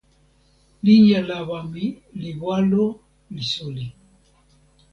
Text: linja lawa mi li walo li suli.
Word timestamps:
linja 0.83 1.19
lawa 1.29 1.59
mi 1.71 1.85
li 2.21 2.31
walo 2.43 2.85
li 3.33 3.43
suli. 3.51 3.85